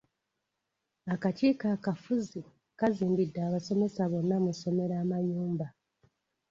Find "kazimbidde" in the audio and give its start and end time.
2.79-3.39